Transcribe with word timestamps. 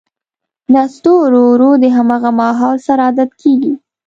نستوه 0.73 1.17
ورو 1.21 1.41
ـ 1.45 1.49
ورو 1.51 1.71
د 1.83 1.85
همغه 1.97 2.29
ماحول 2.39 2.77
سره 2.87 3.01
عادت 3.07 3.31
کېږي. 3.41 3.73